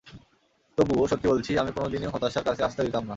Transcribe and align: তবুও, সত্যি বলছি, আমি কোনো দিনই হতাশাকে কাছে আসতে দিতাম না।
তবুও, 0.77 1.05
সত্যি 1.07 1.27
বলছি, 1.27 1.51
আমি 1.57 1.71
কোনো 1.71 1.87
দিনই 1.89 2.05
হতাশাকে 2.05 2.47
কাছে 2.47 2.63
আসতে 2.63 2.81
দিতাম 2.83 3.03
না। 3.03 3.09